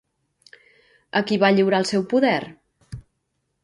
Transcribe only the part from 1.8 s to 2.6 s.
el seu poder?